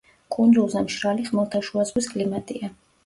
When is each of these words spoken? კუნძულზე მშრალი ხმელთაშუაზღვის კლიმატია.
კუნძულზე 0.35 0.81
მშრალი 0.87 1.27
ხმელთაშუაზღვის 1.27 2.09
კლიმატია. 2.15 2.73